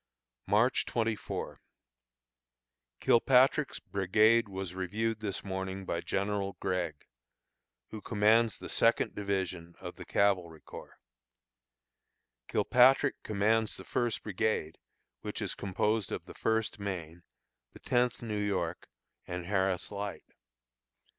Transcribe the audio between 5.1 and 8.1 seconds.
this morning by General Gregg, who